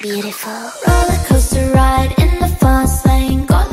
beautiful. 0.00 0.70
Roller 0.86 1.18
coaster 1.26 1.70
ride 1.72 2.14
in 2.18 2.38
the 2.40 2.48
fast 2.58 3.04
lane. 3.06 3.44
Got 3.44 3.70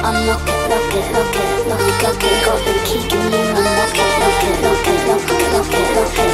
I'm 0.00 0.14
looking, 0.26 0.62
looking, 0.70 1.12
looking, 1.12 1.68
looking, 1.68 1.98
looking, 2.06 2.38
golden 2.44 2.78
key, 2.86 3.02
give 3.08 3.24
me 3.32 3.40
my 3.52 3.60
looking, 3.82 4.12
looking, 4.22 4.56
looking, 4.62 5.00
looking, 5.08 5.42
looking, 5.52 5.88
looking. 5.96 6.27